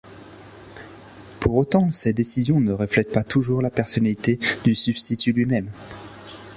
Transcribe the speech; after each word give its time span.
Pour 1.39 1.53
autant, 1.57 1.91
ces 1.91 2.11
décisions 2.11 2.59
ne 2.59 2.71
reflètent 2.71 3.11
pas 3.11 3.23
toujours 3.23 3.61
la 3.61 3.69
personnalité 3.69 4.39
du 4.63 4.73
substitut 4.73 5.31
lui-même. 5.31 5.69